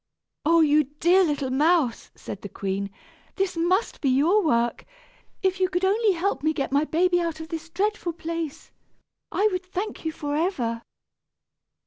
"Oh! 0.47 0.61
you 0.61 0.85
dear 0.99 1.23
little 1.23 1.51
mouse," 1.51 2.09
said 2.15 2.41
the 2.41 2.49
queen. 2.49 2.89
"This 3.35 3.55
must 3.55 4.01
be 4.01 4.09
your 4.09 4.41
work! 4.43 4.83
If 5.43 5.59
you 5.59 5.69
could 5.69 5.85
only 5.85 6.13
help 6.13 6.41
me 6.41 6.53
to 6.53 6.57
get 6.57 6.71
my 6.71 6.85
baby 6.85 7.21
out 7.21 7.39
of 7.39 7.49
this 7.49 7.69
dreadful 7.69 8.13
place, 8.13 8.71
I 9.31 9.47
would 9.51 9.63
thank 9.63 10.03
you 10.03 10.11
forever." 10.11 10.81